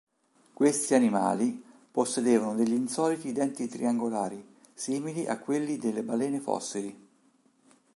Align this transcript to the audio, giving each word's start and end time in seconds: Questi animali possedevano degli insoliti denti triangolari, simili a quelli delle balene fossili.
Questi 0.51 0.95
animali 0.95 1.63
possedevano 1.91 2.55
degli 2.55 2.73
insoliti 2.73 3.33
denti 3.33 3.67
triangolari, 3.67 4.43
simili 4.73 5.27
a 5.27 5.37
quelli 5.37 5.77
delle 5.77 6.01
balene 6.01 6.39
fossili. 6.39 7.07